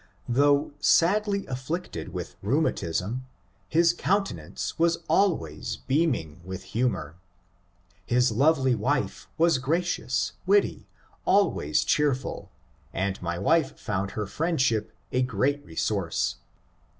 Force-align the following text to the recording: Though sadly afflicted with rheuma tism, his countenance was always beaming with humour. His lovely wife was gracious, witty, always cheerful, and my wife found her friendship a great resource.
Though 0.27 0.71
sadly 0.79 1.45
afflicted 1.45 2.11
with 2.11 2.35
rheuma 2.41 2.73
tism, 2.73 3.19
his 3.69 3.93
countenance 3.93 4.79
was 4.79 5.03
always 5.07 5.77
beaming 5.77 6.41
with 6.43 6.63
humour. 6.63 7.17
His 8.07 8.31
lovely 8.31 8.73
wife 8.73 9.29
was 9.37 9.59
gracious, 9.59 10.31
witty, 10.47 10.87
always 11.23 11.83
cheerful, 11.83 12.49
and 12.91 13.21
my 13.21 13.37
wife 13.37 13.79
found 13.79 14.13
her 14.17 14.25
friendship 14.25 14.91
a 15.11 15.21
great 15.21 15.63
resource. 15.63 16.37